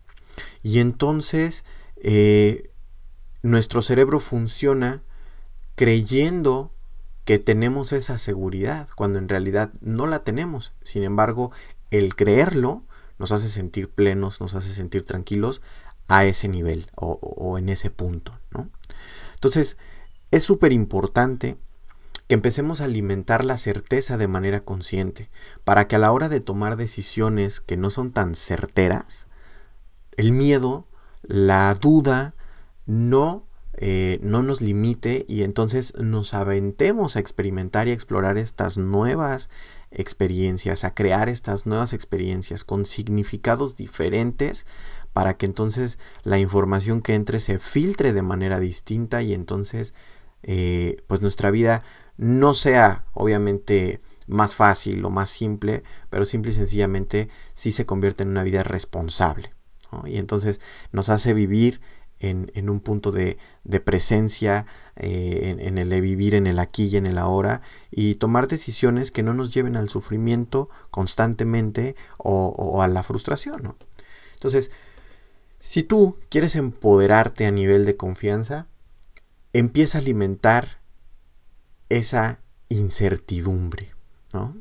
Y 0.62 0.78
entonces 0.78 1.64
eh, 1.96 2.70
nuestro 3.42 3.82
cerebro 3.82 4.20
funciona 4.20 5.02
creyendo 5.74 6.72
que 7.24 7.38
tenemos 7.38 7.92
esa 7.92 8.18
seguridad, 8.18 8.88
cuando 8.96 9.18
en 9.18 9.28
realidad 9.28 9.72
no 9.80 10.06
la 10.06 10.24
tenemos. 10.24 10.74
Sin 10.82 11.04
embargo, 11.04 11.52
el 11.90 12.16
creerlo 12.16 12.84
nos 13.18 13.32
hace 13.32 13.48
sentir 13.48 13.90
plenos, 13.90 14.40
nos 14.40 14.54
hace 14.54 14.70
sentir 14.70 15.04
tranquilos 15.04 15.62
a 16.08 16.24
ese 16.24 16.48
nivel 16.48 16.90
o, 16.96 17.12
o 17.22 17.58
en 17.58 17.68
ese 17.68 17.90
punto, 17.90 18.38
¿no? 18.50 18.68
Entonces, 19.34 19.78
es 20.30 20.42
súper 20.42 20.72
importante 20.72 21.58
que 22.30 22.34
empecemos 22.34 22.80
a 22.80 22.84
alimentar 22.84 23.44
la 23.44 23.56
certeza 23.56 24.16
de 24.16 24.28
manera 24.28 24.60
consciente, 24.60 25.28
para 25.64 25.88
que 25.88 25.96
a 25.96 25.98
la 25.98 26.12
hora 26.12 26.28
de 26.28 26.38
tomar 26.38 26.76
decisiones 26.76 27.60
que 27.60 27.76
no 27.76 27.90
son 27.90 28.12
tan 28.12 28.36
certeras, 28.36 29.26
el 30.16 30.30
miedo, 30.30 30.86
la 31.22 31.74
duda, 31.74 32.34
no, 32.86 33.48
eh, 33.74 34.20
no 34.22 34.44
nos 34.44 34.60
limite 34.60 35.26
y 35.28 35.42
entonces 35.42 35.92
nos 35.98 36.32
aventemos 36.32 37.16
a 37.16 37.18
experimentar 37.18 37.88
y 37.88 37.90
explorar 37.90 38.38
estas 38.38 38.78
nuevas 38.78 39.50
experiencias, 39.90 40.84
a 40.84 40.94
crear 40.94 41.28
estas 41.28 41.66
nuevas 41.66 41.92
experiencias 41.92 42.62
con 42.62 42.86
significados 42.86 43.76
diferentes 43.76 44.66
para 45.12 45.36
que 45.36 45.46
entonces 45.46 45.98
la 46.22 46.38
información 46.38 47.02
que 47.02 47.16
entre 47.16 47.40
se 47.40 47.58
filtre 47.58 48.12
de 48.12 48.22
manera 48.22 48.60
distinta 48.60 49.20
y 49.20 49.34
entonces 49.34 49.94
eh, 50.42 50.96
pues 51.06 51.20
nuestra 51.20 51.50
vida 51.50 51.82
no 52.16 52.54
sea 52.54 53.06
obviamente 53.14 54.00
más 54.26 54.54
fácil 54.54 55.04
o 55.04 55.10
más 55.10 55.28
simple, 55.30 55.82
pero 56.08 56.24
simple 56.24 56.52
y 56.52 56.54
sencillamente 56.54 57.28
sí 57.54 57.72
se 57.72 57.86
convierte 57.86 58.22
en 58.22 58.30
una 58.30 58.44
vida 58.44 58.62
responsable. 58.62 59.50
Y 60.04 60.18
entonces 60.18 60.60
nos 60.92 61.08
hace 61.08 61.34
vivir 61.34 61.80
en, 62.20 62.68
un 62.68 62.80
punto 62.80 63.12
de, 63.12 63.38
presencia, 63.84 64.66
eh, 64.96 65.56
en, 65.58 65.78
el 65.78 65.88
de 65.88 66.00
vivir 66.00 66.34
en 66.34 66.46
el 66.46 66.58
aquí 66.58 66.86
y 66.86 66.96
en 66.96 67.06
el 67.06 67.18
ahora, 67.18 67.62
y 67.90 68.16
tomar 68.16 68.46
decisiones 68.46 69.10
que 69.10 69.22
no 69.22 69.32
nos 69.32 69.52
lleven 69.52 69.76
al 69.76 69.88
sufrimiento 69.88 70.68
constantemente 70.90 71.96
o, 72.18 72.82
a 72.82 72.88
la 72.88 73.02
frustración. 73.02 73.74
Entonces, 74.34 74.70
si 75.58 75.82
tú 75.82 76.16
quieres 76.28 76.56
empoderarte 76.56 77.46
a 77.46 77.50
nivel 77.50 77.86
de 77.86 77.96
confianza, 77.96 78.66
empieza 79.52 79.98
a 79.98 80.00
alimentar 80.00 80.80
esa 81.88 82.42
incertidumbre, 82.68 83.94
¿no? 84.32 84.56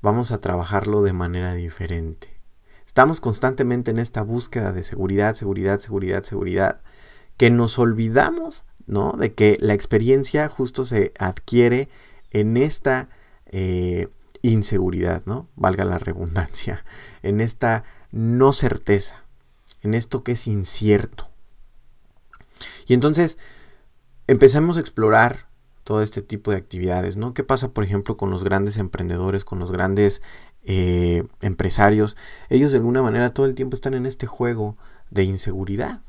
Vamos 0.00 0.32
a 0.32 0.38
trabajarlo 0.38 1.02
de 1.02 1.12
manera 1.12 1.54
diferente. 1.54 2.40
Estamos 2.86 3.20
constantemente 3.20 3.90
en 3.90 3.98
esta 3.98 4.22
búsqueda 4.22 4.72
de 4.72 4.82
seguridad, 4.82 5.34
seguridad, 5.34 5.78
seguridad, 5.78 6.24
seguridad, 6.24 6.80
que 7.36 7.50
nos 7.50 7.78
olvidamos, 7.78 8.64
¿no? 8.86 9.12
De 9.12 9.34
que 9.34 9.56
la 9.60 9.74
experiencia 9.74 10.48
justo 10.48 10.84
se 10.84 11.12
adquiere 11.18 11.88
en 12.30 12.56
esta 12.56 13.08
eh, 13.46 14.08
inseguridad, 14.42 15.22
¿no? 15.26 15.48
Valga 15.54 15.84
la 15.84 15.98
redundancia, 15.98 16.84
en 17.22 17.40
esta 17.40 17.84
no 18.10 18.52
certeza, 18.52 19.24
en 19.82 19.94
esto 19.94 20.24
que 20.24 20.32
es 20.32 20.46
incierto. 20.46 21.30
Y 22.86 22.94
entonces 22.94 23.38
empezamos 24.26 24.76
a 24.76 24.80
explorar 24.80 25.48
todo 25.84 26.02
este 26.02 26.22
tipo 26.22 26.50
de 26.50 26.56
actividades, 26.56 27.16
¿no? 27.16 27.34
¿Qué 27.34 27.42
pasa, 27.44 27.72
por 27.72 27.84
ejemplo, 27.84 28.16
con 28.16 28.30
los 28.30 28.44
grandes 28.44 28.76
emprendedores, 28.76 29.44
con 29.44 29.58
los 29.58 29.72
grandes 29.72 30.22
eh, 30.64 31.24
empresarios? 31.40 32.16
Ellos 32.48 32.72
de 32.72 32.78
alguna 32.78 33.02
manera 33.02 33.30
todo 33.30 33.46
el 33.46 33.54
tiempo 33.54 33.74
están 33.74 33.94
en 33.94 34.06
este 34.06 34.26
juego 34.26 34.76
de 35.10 35.24
inseguridad. 35.24 36.00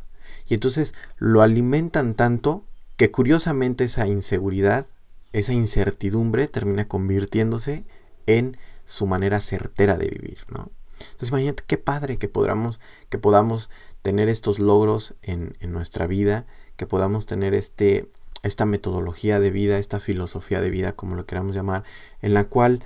Y 0.48 0.53
entonces 0.53 0.93
lo 1.17 1.41
alimentan 1.41 2.13
tanto 2.13 2.65
que 2.98 3.10
curiosamente 3.10 3.86
esa 3.86 4.08
inseguridad, 4.08 4.86
esa 5.32 5.53
incertidumbre 5.53 6.48
termina 6.48 6.88
convirtiéndose 6.88 7.86
en 8.27 8.58
su 8.86 9.08
manera 9.08 9.39
certera 9.39 9.98
de 9.98 10.10
vivir, 10.10 10.39
¿no? 10.50 10.70
Entonces 11.00 11.29
imagínate 11.29 11.63
qué 11.65 11.77
padre 11.77 12.17
que 12.17 12.29
podamos, 12.29 12.79
que 13.10 13.17
podamos 13.17 13.70
tener 14.03 14.29
estos 14.29 14.60
logros 14.60 15.15
en 15.24 15.55
nuestra 15.62 16.08
vida, 16.08 16.46
podamos 16.86 17.25
tener 17.25 17.54
este, 17.54 18.10
esta 18.44 18.66
metodología 18.66 19.40
de 19.40 19.52
vida, 19.52 19.78
esta 19.78 20.00
filosofía 20.00 20.62
de 20.62 20.70
vida, 20.70 20.92
como 20.92 21.16
lo 21.16 21.25
queramos 21.25 21.56
llamar, 21.56 21.84
en 22.22 22.34
la 22.34 22.46
cual 22.46 22.84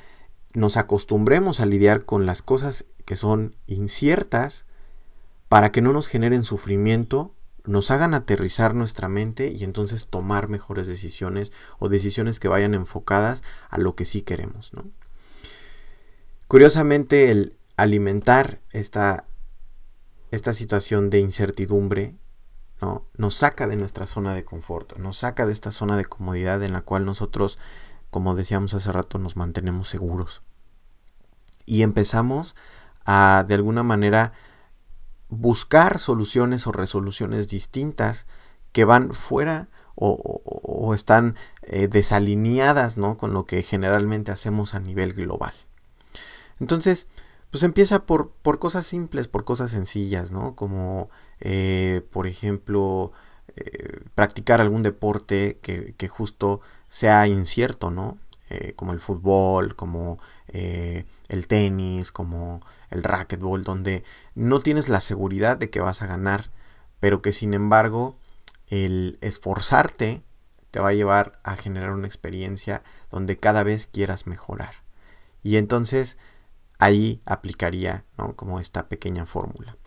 nos 0.54 0.78
acostumbremos 0.78 1.60
a 1.60 1.66
lidiar 1.66 2.06
con 2.06 2.26
las 2.26 2.42
cosas 2.42 2.86
que 3.06 3.16
son 3.16 3.56
inciertas 3.68 4.66
para 5.50 5.72
que 5.72 5.82
no 5.82 5.94
nos 5.94 6.08
generen 6.08 6.44
sufrimiento, 6.44 7.34
nos 7.66 7.92
hagan 7.92 8.14
aterrizar 8.14 8.76
nuestra 8.76 9.10
mente 9.10 9.52
y 9.52 9.64
entonces 9.64 10.08
tomar 10.08 10.48
mejores 10.48 10.88
decisiones 10.88 11.52
o 11.80 11.90
decisiones 11.90 12.40
que 12.40 12.48
vayan 12.48 12.74
enfocadas 12.74 13.44
a 13.70 13.78
lo 13.78 13.96
que 13.96 14.06
sí 14.06 14.22
queremos. 14.22 14.72
Curiosamente, 16.48 17.30
el 17.30 17.58
alimentar 17.76 18.62
esta, 18.72 19.26
esta 20.32 20.54
situación 20.54 21.10
de 21.10 21.20
incertidumbre 21.20 22.16
¿no? 22.82 23.06
Nos 23.18 23.36
saca 23.36 23.68
de 23.68 23.76
nuestra 23.76 24.06
zona 24.06 24.34
de 24.34 24.46
confort, 24.46 24.98
nos 24.98 25.18
saca 25.18 25.46
de 25.46 25.54
esta 25.54 25.72
zona 25.72 25.98
de 25.98 26.06
comodidad 26.06 26.62
en 26.64 26.74
la 26.74 26.82
cual 26.82 27.06
nosotros, 27.06 27.58
como 28.10 28.36
decíamos 28.36 28.74
hace 28.74 28.92
rato, 28.92 29.18
nos 29.18 29.36
mantenemos 29.36 29.90
seguros. 29.90 30.44
Y 31.66 31.82
empezamos 31.82 32.56
a, 33.06 33.44
de 33.48 33.56
alguna 33.56 33.84
manera, 33.84 34.34
buscar 35.30 36.00
soluciones 36.00 36.68
o 36.68 36.72
resoluciones 36.72 37.48
distintas 37.48 38.28
que 38.72 38.86
van 38.86 39.14
fuera 39.14 39.70
o, 39.96 40.94
están 40.94 41.36
eh, 41.64 41.88
desalineadas 41.88 42.98
¿no? 42.98 43.18
con 43.18 43.34
lo 43.34 43.46
que 43.46 43.64
generalmente 43.64 44.32
hacemos 44.32 44.76
a 44.76 44.80
nivel 44.80 45.14
global. 45.14 45.54
Entonces, 46.60 47.08
pues 47.50 47.64
empieza 47.64 48.06
por, 48.06 48.30
por 48.30 48.60
cosas 48.60 48.86
simples, 48.86 49.28
por 49.28 49.44
cosas 49.44 49.72
sencillas, 49.72 50.32
¿no? 50.32 50.56
Como, 50.56 51.10
eh, 51.40 52.02
por 52.12 52.28
ejemplo, 52.28 53.12
eh, 53.56 54.02
practicar 54.16 54.62
algún 54.62 54.84
deporte 54.84 55.60
que, 55.62 55.94
que, 55.96 56.08
justo 56.08 56.62
sea 56.90 57.28
incierto, 57.28 57.92
¿no? 57.92 58.18
Eh, 58.50 58.74
como 58.76 58.94
el 58.94 59.00
fútbol, 59.00 59.76
como 59.76 60.20
el 60.48 61.48
tenis, 61.48 62.12
como 62.12 62.62
el 62.90 63.04
racquetball, 63.04 63.64
donde 63.64 64.04
no 64.34 64.62
tienes 64.62 64.88
la 64.88 65.02
seguridad 65.02 65.58
de 65.58 65.70
que 65.70 65.82
vas 65.82 66.02
a 66.02 66.08
ganar, 66.08 66.52
pero 67.00 67.22
que 67.22 67.34
sin 67.34 67.54
embargo 67.54 68.18
el 68.68 69.18
esforzarte 69.22 70.24
te 70.72 70.80
va 70.80 70.90
a 70.90 70.94
llevar 70.94 71.40
a 71.44 71.58
generar 71.58 71.92
una 71.92 72.08
experiencia 72.08 72.82
donde 73.10 73.38
cada 73.38 73.64
vez 73.64 73.88
quieras 73.88 74.26
mejorar. 74.26 74.74
Y 75.44 75.58
entonces 75.58 76.18
ahí 76.80 77.22
aplicaría 77.26 78.06
como 78.36 78.60
esta 78.60 78.88
pequeña 78.88 79.26
fórmula. 79.26 79.78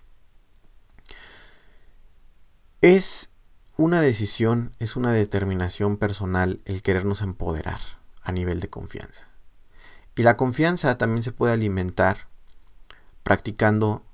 Es 2.81 3.33
una 3.77 4.01
decisión, 4.01 4.75
es 4.79 4.97
una 4.97 5.13
determinación 5.13 5.99
personal 5.99 6.63
el 6.65 6.81
querernos 6.81 7.21
empoderar 7.21 7.79
a 8.23 8.33
nivel 8.33 8.61
de 8.61 8.71
confianza. 8.71 9.29
Y 10.17 10.23
la 10.23 10.39
confianza 10.39 10.97
también 10.97 11.23
se 11.23 11.33
puede 11.33 11.53
alimentar 11.53 12.29
practicando 13.23 14.05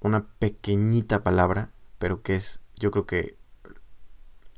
una 0.00 0.26
pequeñita 0.38 1.22
palabra, 1.22 1.70
pero 1.98 2.22
que 2.22 2.36
es 2.36 2.60
yo 2.78 2.90
creo 2.90 3.04
que 3.04 3.36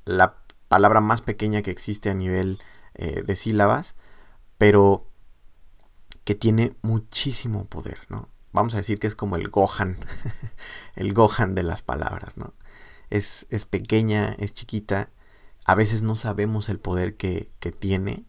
la 0.05 0.37
palabra 0.69 1.01
más 1.01 1.21
pequeña 1.21 1.63
que 1.63 1.73
existe 1.73 2.09
a 2.09 2.15
nivel 2.15 2.61
eh, 2.95 3.23
de 3.23 3.35
sílabas, 3.35 3.97
pero 4.59 5.09
que 6.23 6.37
tiene 6.37 6.77
muchísimo 6.83 7.65
poder, 7.65 7.99
¿no? 8.09 8.29
Vamos 8.53 8.75
a 8.75 8.79
decir 8.79 8.99
que 8.99 9.07
es 9.07 9.17
como 9.17 9.37
el 9.37 9.49
Gohan, 9.49 9.97
el 10.95 11.15
Gohan 11.15 11.55
de 11.55 11.63
las 11.65 11.83
palabras, 11.83 12.37
¿no? 12.37 12.53
Es, 13.11 13.47
es, 13.51 13.67
pequeña, 13.67 14.35
es 14.39 14.55
chiquita, 14.55 15.11
a 15.65 15.75
veces 15.75 16.03
no 16.03 16.15
sabemos 16.15 16.69
el 16.69 16.79
poder 16.79 17.17
que, 17.17 17.51
que 17.59 17.73
tiene, 17.73 18.25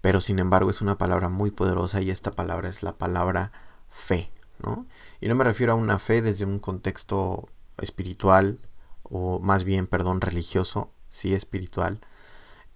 pero 0.00 0.20
sin 0.20 0.38
embargo 0.38 0.70
es 0.70 0.82
una 0.82 0.98
palabra 0.98 1.28
muy 1.28 1.50
poderosa 1.50 2.02
y 2.02 2.10
esta 2.10 2.32
palabra 2.32 2.68
es 2.68 2.82
la 2.82 2.98
palabra 2.98 3.50
fe, 3.88 4.30
¿no? 4.58 4.86
Y 5.20 5.28
no 5.28 5.34
me 5.34 5.44
refiero 5.44 5.72
a 5.72 5.76
una 5.76 5.98
fe 5.98 6.20
desde 6.20 6.44
un 6.44 6.58
contexto 6.58 7.48
espiritual, 7.78 8.58
o 9.02 9.40
más 9.40 9.64
bien, 9.64 9.86
perdón, 9.86 10.20
religioso, 10.20 10.92
sí 11.08 11.34
espiritual, 11.34 12.00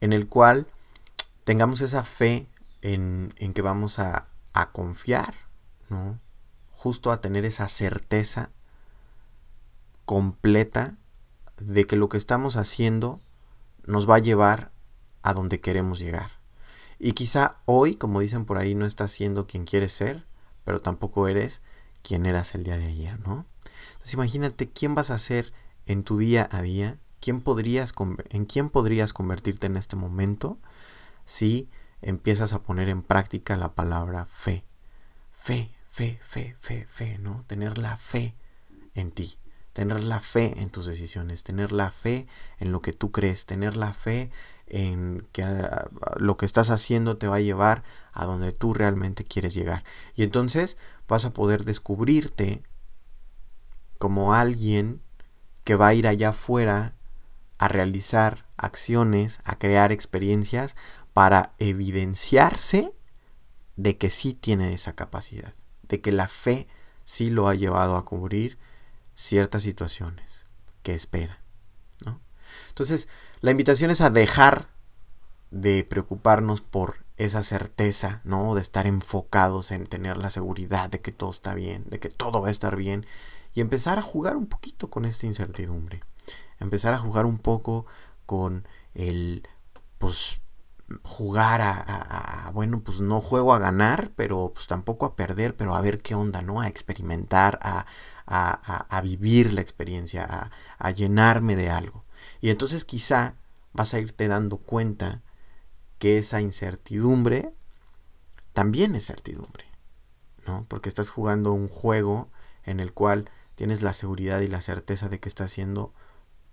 en 0.00 0.12
el 0.12 0.28
cual 0.28 0.66
tengamos 1.44 1.80
esa 1.80 2.04
fe 2.04 2.46
en, 2.82 3.32
que 3.54 3.62
vamos 3.62 3.98
a, 3.98 4.28
a 4.52 4.70
confiar, 4.70 5.34
¿no? 5.88 6.18
Justo 6.70 7.10
a 7.10 7.20
tener 7.20 7.44
esa 7.44 7.68
certeza 7.68 8.50
completa 10.04 10.96
de 11.60 11.86
que 11.86 11.96
lo 11.96 12.08
que 12.08 12.16
estamos 12.16 12.56
haciendo 12.56 13.20
nos 13.84 14.08
va 14.08 14.16
a 14.16 14.20
llevar 14.20 14.72
a 15.22 15.32
donde 15.32 15.60
queremos 15.60 15.98
llegar. 15.98 16.30
Y 16.98 17.12
quizá 17.12 17.60
hoy, 17.64 17.94
como 17.94 18.20
dicen 18.20 18.44
por 18.44 18.58
ahí, 18.58 18.74
no 18.74 18.86
estás 18.86 19.12
siendo 19.12 19.46
quien 19.46 19.64
quieres 19.64 19.92
ser, 19.92 20.26
pero 20.64 20.80
tampoco 20.80 21.28
eres 21.28 21.62
quien 22.02 22.26
eras 22.26 22.54
el 22.54 22.64
día 22.64 22.76
de 22.76 22.86
ayer, 22.86 23.18
¿no? 23.20 23.46
Entonces 23.92 24.14
imagínate 24.14 24.68
quién 24.68 24.94
vas 24.94 25.10
a 25.10 25.18
ser 25.18 25.52
en 25.86 26.04
tu 26.04 26.18
día 26.18 26.48
a 26.50 26.62
día, 26.62 26.98
quién 27.20 27.40
podrías 27.40 27.92
en 28.30 28.44
quién 28.44 28.70
podrías 28.70 29.12
convertirte 29.12 29.66
en 29.66 29.76
este 29.76 29.96
momento 29.96 30.58
si 31.24 31.68
empiezas 32.00 32.52
a 32.52 32.62
poner 32.62 32.88
en 32.88 33.02
práctica 33.02 33.56
la 33.56 33.74
palabra 33.74 34.26
fe. 34.26 34.64
Fe, 35.32 35.72
fe, 35.90 36.20
fe, 36.24 36.56
fe, 36.60 36.86
fe, 36.88 37.18
¿no? 37.18 37.44
Tener 37.46 37.78
la 37.78 37.96
fe 37.96 38.34
en 38.94 39.10
ti, 39.12 39.38
tener 39.78 40.02
la 40.02 40.18
fe 40.18 40.60
en 40.60 40.70
tus 40.70 40.86
decisiones, 40.86 41.44
tener 41.44 41.70
la 41.70 41.92
fe 41.92 42.26
en 42.58 42.72
lo 42.72 42.82
que 42.82 42.92
tú 42.92 43.12
crees, 43.12 43.46
tener 43.46 43.76
la 43.76 43.92
fe 43.92 44.32
en 44.66 45.24
que 45.30 45.44
ah, 45.44 45.88
lo 46.16 46.36
que 46.36 46.46
estás 46.46 46.70
haciendo 46.70 47.16
te 47.16 47.28
va 47.28 47.36
a 47.36 47.40
llevar 47.40 47.84
a 48.12 48.24
donde 48.24 48.50
tú 48.50 48.74
realmente 48.74 49.22
quieres 49.22 49.54
llegar. 49.54 49.84
Y 50.16 50.24
entonces 50.24 50.78
vas 51.06 51.24
a 51.26 51.30
poder 51.32 51.62
descubrirte 51.64 52.64
como 53.98 54.34
alguien 54.34 55.00
que 55.62 55.76
va 55.76 55.86
a 55.86 55.94
ir 55.94 56.08
allá 56.08 56.30
afuera 56.30 56.96
a 57.58 57.68
realizar 57.68 58.46
acciones, 58.56 59.38
a 59.44 59.60
crear 59.60 59.92
experiencias 59.92 60.74
para 61.12 61.54
evidenciarse 61.58 62.92
de 63.76 63.96
que 63.96 64.10
sí 64.10 64.34
tiene 64.34 64.72
esa 64.72 64.96
capacidad, 64.96 65.54
de 65.82 66.00
que 66.00 66.10
la 66.10 66.26
fe 66.26 66.66
sí 67.04 67.30
lo 67.30 67.48
ha 67.48 67.54
llevado 67.54 67.96
a 67.96 68.04
cubrir 68.04 68.58
ciertas 69.18 69.64
situaciones 69.64 70.46
que 70.82 70.94
espera. 70.94 71.40
Entonces, 72.68 73.08
la 73.40 73.50
invitación 73.50 73.90
es 73.90 74.00
a 74.00 74.10
dejar 74.10 74.68
de 75.50 75.82
preocuparnos 75.82 76.60
por 76.60 77.04
esa 77.16 77.42
certeza, 77.42 78.20
¿no? 78.22 78.54
De 78.54 78.60
estar 78.60 78.86
enfocados 78.86 79.72
en 79.72 79.86
tener 79.86 80.16
la 80.16 80.30
seguridad 80.30 80.88
de 80.88 81.00
que 81.00 81.10
todo 81.10 81.30
está 81.30 81.54
bien, 81.54 81.84
de 81.88 81.98
que 81.98 82.08
todo 82.08 82.40
va 82.40 82.48
a 82.48 82.52
estar 82.52 82.76
bien 82.76 83.04
y 83.52 83.60
empezar 83.60 83.98
a 83.98 84.02
jugar 84.02 84.36
un 84.36 84.46
poquito 84.46 84.88
con 84.88 85.04
esta 85.04 85.26
incertidumbre. 85.26 86.00
Empezar 86.60 86.94
a 86.94 86.98
jugar 86.98 87.26
un 87.26 87.38
poco 87.38 87.86
con 88.24 88.68
el, 88.94 89.42
pues, 89.98 90.42
jugar 91.02 91.60
a, 91.60 92.50
bueno, 92.54 92.80
pues 92.80 93.00
no 93.00 93.20
juego 93.20 93.52
a 93.52 93.58
ganar, 93.58 94.12
pero 94.14 94.52
pues 94.54 94.68
tampoco 94.68 95.04
a 95.04 95.16
perder, 95.16 95.56
pero 95.56 95.74
a 95.74 95.80
ver 95.80 96.00
qué 96.00 96.14
onda, 96.14 96.40
¿no? 96.40 96.60
A 96.60 96.68
experimentar, 96.68 97.58
a, 97.62 97.86
a 98.28 99.00
vivir 99.02 99.52
la 99.52 99.60
experiencia, 99.60 100.50
a, 100.78 100.90
llenarme 100.90 101.56
de 101.56 101.70
algo. 101.70 102.04
Y 102.40 102.50
entonces 102.50 102.84
quizá 102.84 103.34
vas 103.72 103.94
a 103.94 104.00
irte 104.00 104.28
dando 104.28 104.58
cuenta 104.58 105.22
que 105.98 106.18
esa 106.18 106.40
incertidumbre 106.40 107.52
también 108.52 108.94
es 108.94 109.06
certidumbre, 109.06 109.64
¿no? 110.46 110.66
Porque 110.68 110.88
estás 110.88 111.10
jugando 111.10 111.52
un 111.52 111.68
juego 111.68 112.30
en 112.64 112.80
el 112.80 112.92
cual 112.92 113.30
tienes 113.54 113.82
la 113.82 113.92
seguridad 113.92 114.40
y 114.40 114.48
la 114.48 114.60
certeza 114.60 115.08
de 115.08 115.20
que 115.20 115.28
estás 115.28 115.52
haciendo 115.52 115.94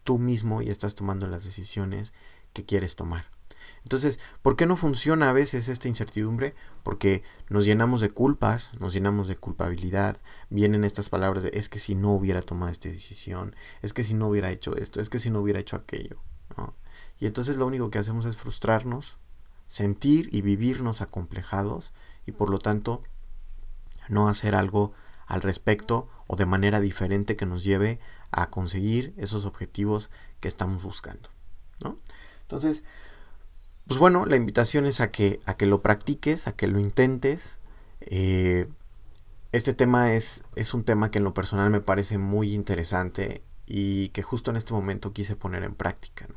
tú 0.03 0.17
mismo 0.20 0.62
y 0.62 0.70
estás 0.70 0.96
tomando 0.96 1.27
las 1.27 1.44
decisiones 1.46 2.13
que 2.53 2.65
quieres 2.65 2.96
tomar. 2.96 3.35
Entonces, 3.86 4.20
¿por 4.42 4.56
qué 4.56 4.65
no 4.65 4.75
funciona 4.75 5.30
a 5.30 5.34
veces 5.34 5.70
esta 5.70 5.88
incertidumbre? 5.88 6.56
Porque 6.82 7.22
nos 7.50 7.65
llenamos 7.65 8.01
de 8.01 8.10
culpas, 8.10 8.72
nos 8.80 8.94
llenamos 8.94 9.27
de 9.27 9.38
culpabilidad, 9.38 10.18
vienen 10.50 10.84
estas 10.84 11.10
palabras 11.10 11.44
de 11.44 11.51
es 11.54 11.70
que 11.70 11.77
si 11.77 11.94
no 11.94 12.12
hubiera 12.12 12.42
tomado 12.42 12.72
esta 12.72 12.89
decisión, 12.89 13.56
es 13.84 13.94
que 13.94 14.04
si 14.04 14.15
no 14.15 14.25
hubiera 14.25 14.50
hecho 14.50 14.75
esto, 14.75 15.00
es 15.00 15.12
que 15.12 15.20
si 15.20 15.30
no 15.30 15.39
hubiera 15.39 15.60
hecho 15.60 15.75
aquello. 15.75 16.18
Y 17.20 17.27
entonces 17.27 17.58
lo 17.58 17.68
único 17.68 17.92
que 17.92 18.00
hacemos 18.00 18.25
es 18.25 18.38
frustrarnos, 18.38 19.20
sentir 19.68 20.30
y 20.32 20.42
vivirnos 20.42 21.01
acomplejados 21.01 21.94
y 22.25 22.32
por 22.32 22.50
lo 22.50 22.58
tanto 22.58 23.04
no 24.10 24.30
hacer 24.30 24.56
algo 24.56 24.94
al 25.27 25.44
respecto 25.44 26.10
o 26.25 26.36
de 26.36 26.48
manera 26.48 26.80
diferente 26.80 27.36
que 27.36 27.46
nos 27.46 27.63
lleve 27.63 28.00
a 28.32 28.50
conseguir 28.50 29.13
esos 29.18 29.46
objetivos 29.46 30.10
que 30.39 30.48
estamos 30.48 30.82
buscando. 30.82 31.30
¿no? 31.84 32.00
Entonces, 32.42 32.84
pues 33.88 34.00
bueno, 34.00 34.25
la 34.25 34.36
invitación 34.36 34.86
es 34.86 35.01
a 35.01 35.12
que, 35.12 35.39
a 35.46 35.56
que 35.56 35.65
lo 35.65 35.82
practiques, 35.82 36.48
a 36.48 36.54
que 36.54 36.68
lo 36.68 36.80
intentes. 36.80 37.60
Eh, 38.01 38.68
este 39.51 39.74
tema 39.74 40.13
es, 40.13 40.44
es 40.56 40.74
un 40.74 40.84
tema 40.84 41.12
que 41.12 41.20
en 41.20 41.24
lo 41.24 41.34
personal 41.34 41.70
me 41.70 41.82
parece 41.82 42.18
muy 42.18 42.54
interesante 42.54 43.44
y 43.65 44.10
que 44.10 44.22
justo 44.22 44.51
en 44.51 44.58
este 44.58 44.74
momento 44.74 45.13
quise 45.13 45.36
poner 45.36 45.63
en 45.63 45.75
práctica. 45.75 46.27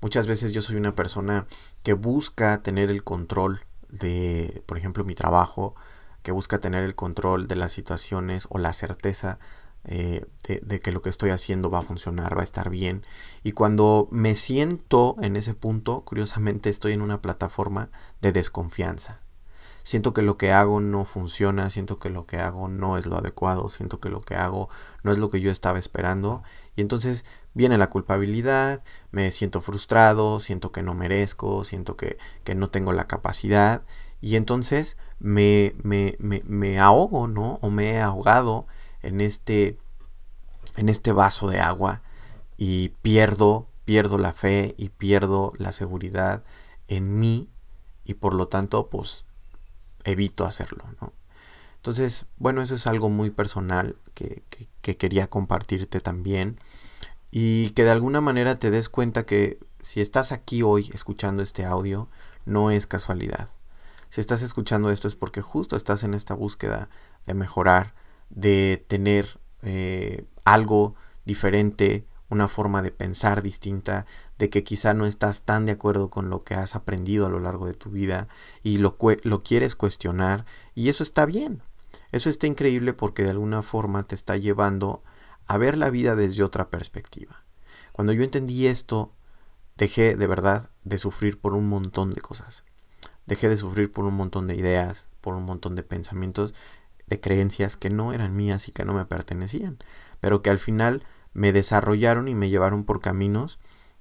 Muchas 0.00 0.26
veces 0.26 0.52
yo 0.52 0.60
soy 0.60 0.76
una 0.76 0.94
persona 0.94 1.46
que 1.82 1.94
busca 1.94 2.62
tener 2.62 2.90
el 2.90 3.02
control 3.02 3.60
de, 3.88 4.62
por 4.66 4.76
ejemplo, 4.76 5.04
mi 5.04 5.14
trabajo, 5.14 5.74
que 6.22 6.32
busca 6.32 6.58
tener 6.58 6.84
el 6.84 6.94
control 6.94 7.46
de 7.46 7.56
las 7.56 7.72
situaciones 7.72 8.46
o 8.50 8.58
la 8.58 8.72
certeza 8.72 9.38
eh, 9.88 10.26
de, 10.42 10.80
que 10.80 10.90
lo 10.90 11.00
que 11.00 11.10
estoy 11.10 11.30
haciendo 11.30 11.70
va 11.70 11.78
a 11.78 11.82
funcionar, 11.82 12.36
va 12.36 12.40
a 12.40 12.44
estar 12.44 12.70
bien. 12.70 13.06
Y 13.44 13.52
cuando 13.52 14.08
me 14.10 14.34
siento 14.34 15.14
en 15.22 15.36
ese 15.36 15.54
punto, 15.54 16.04
curiosamente 16.04 16.70
estoy 16.70 16.92
en 16.92 17.02
una 17.02 17.22
plataforma 17.22 17.90
de 18.20 18.32
desconfianza. 18.32 19.20
Siento 19.84 20.12
que 20.12 20.22
lo 20.22 20.36
que 20.36 20.50
hago 20.50 20.80
no 20.80 21.04
funciona, 21.04 21.70
siento 21.70 22.00
que 22.00 22.10
lo 22.10 22.26
que 22.26 22.38
hago 22.38 22.66
no 22.66 22.98
es 22.98 23.06
lo 23.06 23.16
adecuado, 23.16 23.68
siento 23.68 24.00
que 24.00 24.08
lo 24.08 24.20
que 24.20 24.34
hago 24.34 24.68
no 25.04 25.12
es 25.12 25.18
lo 25.18 25.30
que 25.30 25.40
yo 25.40 25.52
estaba 25.52 25.78
esperando. 25.78 26.42
Y 26.74 26.80
entonces 26.80 27.24
viene 27.54 27.78
la 27.78 27.86
culpabilidad, 27.86 28.82
me 29.12 29.30
siento 29.30 29.60
frustrado, 29.60 30.40
siento 30.40 30.72
que 30.72 30.82
no 30.82 30.94
merezco, 30.94 31.62
siento 31.62 31.96
que, 31.96 32.18
que 32.42 32.56
no 32.56 32.70
tengo 32.70 32.92
la 32.92 33.06
capacidad. 33.06 33.84
Y 34.20 34.34
entonces 34.34 34.96
me, 35.20 35.76
me, 35.84 36.16
me, 36.18 36.42
me 36.44 36.80
ahogo, 36.80 37.28
¿no? 37.28 37.60
O 37.62 37.70
me 37.70 37.92
he 37.92 38.00
ahogado 38.00 38.66
en 39.06 39.20
este, 39.20 39.78
en 40.76 40.88
este 40.88 41.12
vaso 41.12 41.48
de 41.48 41.60
agua 41.60 42.02
y 42.56 42.90
pierdo, 43.02 43.66
pierdo 43.84 44.18
la 44.18 44.32
fe 44.32 44.74
y 44.76 44.88
pierdo 44.90 45.52
la 45.58 45.72
seguridad 45.72 46.44
en 46.88 47.18
mí 47.18 47.48
y 48.04 48.14
por 48.14 48.34
lo 48.34 48.48
tanto 48.48 48.88
pues 48.88 49.24
evito 50.04 50.44
hacerlo, 50.44 50.84
¿no? 51.00 51.12
Entonces, 51.76 52.26
bueno, 52.36 52.62
eso 52.62 52.74
es 52.74 52.88
algo 52.88 53.10
muy 53.10 53.30
personal 53.30 53.96
que, 54.14 54.42
que, 54.82 54.96
quería 54.96 55.28
compartirte 55.28 56.00
también 56.00 56.58
y 57.30 57.70
que 57.70 57.84
de 57.84 57.90
alguna 57.90 58.20
manera 58.20 58.56
te 58.56 58.72
des 58.72 58.88
cuenta 58.88 59.24
que 59.24 59.60
si 59.82 60.00
estás 60.00 60.32
aquí 60.32 60.62
hoy 60.62 60.90
escuchando 60.92 61.44
este 61.44 61.64
audio, 61.64 62.08
no 62.44 62.72
es 62.72 62.88
casualidad. 62.88 63.50
Si 64.08 64.20
estás 64.20 64.42
escuchando 64.42 64.90
esto 64.90 65.06
es 65.06 65.14
porque 65.14 65.42
justo 65.42 65.76
estás 65.76 66.02
en 66.02 66.14
esta 66.14 66.34
búsqueda 66.34 66.88
de 67.24 67.34
mejorar, 67.34 67.94
de 68.30 68.84
tener 68.88 69.40
eh, 69.62 70.26
algo 70.44 70.94
diferente, 71.24 72.06
una 72.28 72.48
forma 72.48 72.82
de 72.82 72.90
pensar 72.90 73.42
distinta, 73.42 74.06
de 74.38 74.50
que 74.50 74.64
quizá 74.64 74.94
no 74.94 75.06
estás 75.06 75.42
tan 75.42 75.66
de 75.66 75.72
acuerdo 75.72 76.10
con 76.10 76.30
lo 76.30 76.40
que 76.40 76.54
has 76.54 76.74
aprendido 76.74 77.26
a 77.26 77.30
lo 77.30 77.40
largo 77.40 77.66
de 77.66 77.74
tu 77.74 77.90
vida 77.90 78.28
y 78.62 78.78
lo, 78.78 78.96
lo 79.22 79.40
quieres 79.40 79.76
cuestionar 79.76 80.44
y 80.74 80.88
eso 80.88 81.02
está 81.02 81.26
bien. 81.26 81.62
Eso 82.12 82.30
está 82.30 82.46
increíble 82.46 82.92
porque 82.92 83.22
de 83.22 83.30
alguna 83.30 83.62
forma 83.62 84.02
te 84.02 84.14
está 84.14 84.36
llevando 84.36 85.02
a 85.46 85.58
ver 85.58 85.76
la 85.76 85.90
vida 85.90 86.14
desde 86.14 86.42
otra 86.42 86.70
perspectiva. 86.70 87.44
Cuando 87.92 88.12
yo 88.12 88.24
entendí 88.24 88.66
esto, 88.66 89.12
dejé 89.76 90.16
de 90.16 90.26
verdad 90.26 90.70
de 90.84 90.98
sufrir 90.98 91.40
por 91.40 91.54
un 91.54 91.68
montón 91.68 92.10
de 92.10 92.20
cosas. 92.20 92.64
Dejé 93.26 93.48
de 93.48 93.56
sufrir 93.56 93.90
por 93.90 94.04
un 94.04 94.14
montón 94.14 94.46
de 94.46 94.54
ideas, 94.54 95.08
por 95.20 95.34
un 95.34 95.44
montón 95.44 95.74
de 95.74 95.82
pensamientos 95.82 96.54
de 97.06 97.20
creencias 97.20 97.76
que 97.76 97.90
no 97.90 98.12
eran 98.12 98.36
mías 98.36 98.68
y 98.68 98.72
que 98.72 98.84
no 98.84 98.94
me 98.94 99.04
pertenecían, 99.04 99.78
pero 100.20 100.42
que 100.42 100.50
al 100.50 100.58
final 100.58 101.04
me 101.32 101.52
desarrollaron 101.52 102.28
y 102.28 102.34
me 102.34 102.48
llevaron 102.48 102.84
por 102.84 103.00
caminos 103.00 103.58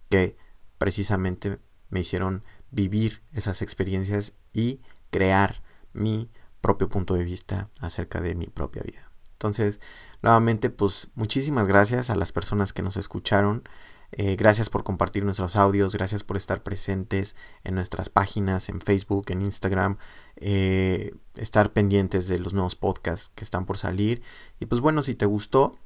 que 0.09 0.37
precisamente 0.77 1.59
me 1.89 1.99
hicieron 1.99 2.43
vivir 2.71 3.21
esas 3.31 3.61
experiencias 3.61 4.35
y 4.53 4.81
crear 5.11 5.61
mi 5.93 6.29
propio 6.61 6.89
punto 6.89 7.13
de 7.13 7.23
vista 7.23 7.69
acerca 7.79 8.21
de 8.21 8.35
mi 8.35 8.47
propia 8.47 8.83
vida. 8.83 9.09
Entonces, 9.33 9.79
nuevamente, 10.21 10.69
pues 10.69 11.09
muchísimas 11.15 11.67
gracias 11.67 12.09
a 12.09 12.15
las 12.15 12.31
personas 12.31 12.73
que 12.73 12.81
nos 12.81 12.97
escucharon. 12.97 13.67
Eh, 14.17 14.37
gracias 14.37 14.69
por 14.69 14.85
compartir 14.85 15.25
nuestros 15.25 15.57
audios, 15.57 15.93
gracias 15.93 16.23
por 16.23 16.37
estar 16.37 16.63
presentes 16.63 17.35
en 17.65 17.75
nuestras 17.75 18.07
páginas, 18.07 18.69
en 18.69 18.79
Facebook, 18.79 19.25
en 19.27 19.41
Instagram, 19.41 19.97
eh, 20.37 21.13
estar 21.35 21.73
pendientes 21.73 22.29
de 22.29 22.39
los 22.39 22.53
nuevos 22.53 22.77
podcasts 22.77 23.29
que 23.35 23.43
están 23.43 23.65
por 23.65 23.77
salir. 23.77 24.21
Y 24.57 24.67
pues 24.67 24.79
bueno, 24.79 25.03
si 25.03 25.15
te 25.15 25.25
gustó, 25.25 25.77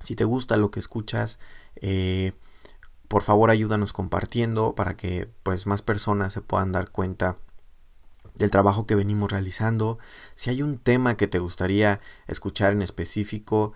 si 0.00 0.16
te 0.16 0.24
gusta 0.24 0.56
lo 0.56 0.72
que 0.72 0.80
escuchas, 0.80 1.38
eh, 1.76 2.32
por 3.06 3.22
favor 3.22 3.50
ayúdanos 3.50 3.92
compartiendo 3.92 4.74
para 4.74 4.96
que 4.96 5.30
pues 5.44 5.68
más 5.68 5.82
personas 5.82 6.32
se 6.32 6.40
puedan 6.40 6.72
dar 6.72 6.90
cuenta 6.90 7.36
del 8.34 8.50
trabajo 8.50 8.86
que 8.86 8.96
venimos 8.96 9.30
realizando. 9.30 9.98
Si 10.34 10.50
hay 10.50 10.62
un 10.62 10.78
tema 10.78 11.16
que 11.16 11.28
te 11.28 11.38
gustaría 11.38 12.00
escuchar 12.26 12.72
en 12.72 12.82
específico, 12.82 13.72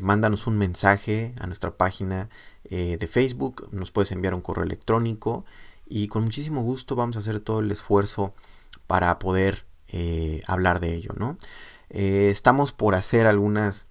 mándanos 0.00 0.46
un 0.46 0.58
mensaje 0.58 1.34
a 1.40 1.46
nuestra 1.46 1.78
página 1.78 2.28
eh, 2.70 2.96
de 2.98 3.06
Facebook, 3.06 3.68
nos 3.72 3.90
puedes 3.90 4.12
enviar 4.12 4.34
un 4.34 4.40
correo 4.40 4.64
electrónico 4.64 5.44
y 5.86 6.08
con 6.08 6.24
muchísimo 6.24 6.62
gusto 6.62 6.96
vamos 6.96 7.16
a 7.16 7.20
hacer 7.20 7.40
todo 7.40 7.60
el 7.60 7.70
esfuerzo 7.70 8.34
para 8.86 9.18
poder 9.18 9.64
eh, 9.88 10.42
hablar 10.46 10.80
de 10.80 10.94
ello. 10.94 11.12
¿no? 11.16 11.38
estamos 11.90 12.72
por 12.72 12.94
hacer 12.94 13.26
algunas 13.26 13.86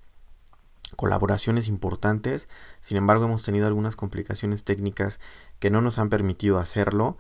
colaboraciones 0.96 1.68
importantes, 1.68 2.48
sin 2.80 2.98
embargo 2.98 3.26
hemos 3.26 3.44
tenido 3.44 3.68
algunas 3.68 3.96
complicaciones 3.96 4.64
técnicas 4.64 5.20
que 5.60 5.70
no 5.70 5.82
nos 5.82 5.98
han 6.00 6.10
permitido 6.10 6.60
hacerlo, 6.60 7.18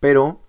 pero 0.00 0.40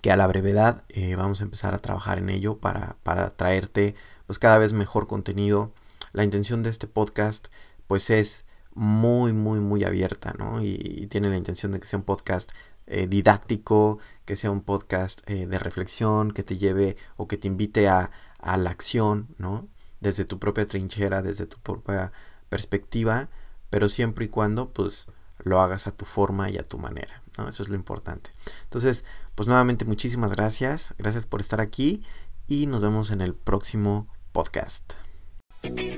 que 0.00 0.12
a 0.12 0.16
la 0.16 0.26
brevedad 0.26 0.84
eh, 0.88 1.16
vamos 1.16 1.40
a 1.40 1.44
empezar 1.44 1.74
a 1.74 1.78
trabajar 1.78 2.18
en 2.18 2.30
ello 2.30 2.58
para, 2.58 2.96
para 3.02 3.30
traerte 3.30 3.94
pues 4.26 4.38
cada 4.38 4.58
vez 4.58 4.72
mejor 4.72 5.06
contenido. 5.06 5.72
La 6.12 6.24
intención 6.24 6.62
de 6.62 6.70
este 6.70 6.86
podcast 6.86 7.48
pues 7.86 8.10
es 8.10 8.46
muy 8.78 9.32
muy 9.32 9.58
muy 9.60 9.82
abierta, 9.84 10.32
¿no? 10.38 10.62
Y, 10.62 11.08
tiene 11.08 11.28
la 11.30 11.36
intención 11.36 11.72
de 11.72 11.80
que 11.80 11.86
sea 11.86 11.98
un 11.98 12.04
podcast 12.04 12.52
eh, 12.86 13.08
didáctico, 13.08 13.98
que 14.24 14.36
sea 14.36 14.50
un 14.50 14.62
podcast 14.62 15.28
eh, 15.28 15.46
de 15.46 15.58
reflexión, 15.58 16.30
que 16.30 16.44
te 16.44 16.58
lleve 16.58 16.96
o 17.16 17.26
que 17.26 17.36
te 17.36 17.48
invite 17.48 17.88
a, 17.88 18.10
a 18.38 18.56
la 18.56 18.70
acción, 18.70 19.34
¿no? 19.38 19.66
Desde 20.00 20.24
tu 20.24 20.38
propia 20.38 20.66
trinchera, 20.66 21.22
desde 21.22 21.46
tu 21.46 21.58
propia 21.58 22.12
perspectiva, 22.48 23.28
pero 23.68 23.88
siempre 23.88 24.26
y 24.26 24.28
cuando 24.28 24.72
pues 24.72 25.06
lo 25.38 25.60
hagas 25.60 25.86
a 25.88 25.90
tu 25.90 26.04
forma 26.04 26.48
y 26.48 26.58
a 26.58 26.62
tu 26.62 26.78
manera. 26.78 27.22
¿no? 27.36 27.48
Eso 27.48 27.64
es 27.64 27.68
lo 27.68 27.74
importante. 27.74 28.30
Entonces, 28.64 29.04
pues 29.34 29.48
nuevamente 29.48 29.84
muchísimas 29.84 30.30
gracias. 30.30 30.94
Gracias 30.98 31.26
por 31.26 31.40
estar 31.40 31.60
aquí 31.60 32.04
y 32.46 32.66
nos 32.66 32.82
vemos 32.82 33.10
en 33.10 33.22
el 33.22 33.34
próximo 33.34 34.06
podcast. 34.32 35.07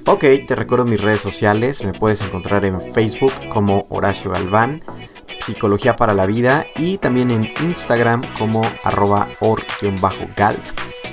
Ok, 0.06 0.24
te 0.46 0.54
recuerdo 0.54 0.84
mis 0.84 1.00
redes 1.00 1.20
sociales. 1.20 1.84
Me 1.84 1.92
puedes 1.92 2.20
encontrar 2.22 2.64
en 2.64 2.80
Facebook 2.92 3.32
como 3.48 3.86
Horacio 3.90 4.30
Galván. 4.30 4.82
Psicología 5.40 5.96
para 5.96 6.14
la 6.14 6.26
Vida 6.26 6.66
y 6.76 6.98
también 6.98 7.30
en 7.30 7.48
Instagram 7.62 8.22
como 8.38 8.62
arroba 8.84 9.28
or-galv, 9.40 10.60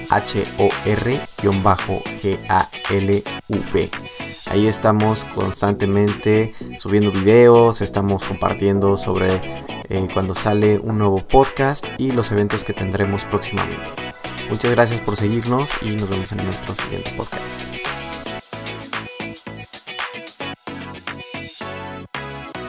H-O-R-G-A-L-V. 0.09 1.17
Ahí 4.47 4.67
estamos 4.67 5.25
constantemente 5.25 6.53
subiendo 6.77 7.11
videos, 7.11 7.81
estamos 7.81 8.23
compartiendo 8.23 8.97
sobre 8.97 9.41
eh, 9.89 10.07
cuando 10.13 10.33
sale 10.33 10.79
un 10.79 10.97
nuevo 10.97 11.25
podcast 11.27 11.85
y 11.97 12.11
los 12.11 12.31
eventos 12.31 12.63
que 12.63 12.73
tendremos 12.73 13.25
próximamente. 13.25 13.93
Muchas 14.49 14.71
gracias 14.71 15.01
por 15.01 15.15
seguirnos 15.17 15.71
y 15.81 15.91
nos 15.91 16.09
vemos 16.09 16.31
en 16.31 16.37
nuestro 16.37 16.73
siguiente 16.75 17.11
podcast. 17.17 17.96